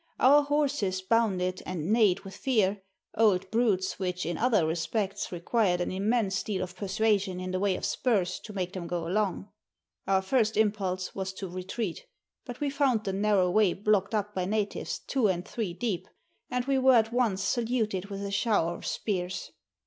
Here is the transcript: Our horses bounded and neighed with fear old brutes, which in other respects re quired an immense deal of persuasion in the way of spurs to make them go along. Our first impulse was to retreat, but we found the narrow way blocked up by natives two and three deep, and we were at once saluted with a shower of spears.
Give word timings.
Our 0.19 0.41
horses 0.41 0.99
bounded 0.99 1.61
and 1.63 1.93
neighed 1.93 2.21
with 2.21 2.35
fear 2.35 2.81
old 3.15 3.51
brutes, 3.51 3.99
which 3.99 4.25
in 4.25 4.35
other 4.35 4.65
respects 4.65 5.31
re 5.31 5.39
quired 5.41 5.79
an 5.79 5.91
immense 5.91 6.41
deal 6.41 6.63
of 6.63 6.75
persuasion 6.75 7.39
in 7.39 7.51
the 7.51 7.59
way 7.59 7.75
of 7.75 7.85
spurs 7.85 8.39
to 8.45 8.51
make 8.51 8.73
them 8.73 8.87
go 8.87 9.05
along. 9.07 9.49
Our 10.07 10.23
first 10.23 10.57
impulse 10.57 11.13
was 11.13 11.33
to 11.33 11.47
retreat, 11.47 12.07
but 12.45 12.59
we 12.59 12.71
found 12.71 13.03
the 13.03 13.13
narrow 13.13 13.51
way 13.51 13.73
blocked 13.73 14.15
up 14.15 14.33
by 14.33 14.45
natives 14.45 14.97
two 14.97 15.27
and 15.27 15.47
three 15.47 15.75
deep, 15.75 16.07
and 16.49 16.65
we 16.65 16.79
were 16.79 16.95
at 16.95 17.13
once 17.13 17.43
saluted 17.43 18.05
with 18.05 18.23
a 18.23 18.31
shower 18.31 18.73
of 18.79 18.87
spears. 18.87 19.51